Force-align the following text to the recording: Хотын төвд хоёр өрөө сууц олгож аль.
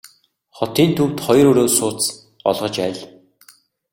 Хотын 0.59 0.89
төвд 0.97 1.17
хоёр 1.25 1.47
өрөө 1.51 1.69
сууц 1.77 2.01
олгож 2.49 2.75
аль. 2.85 3.01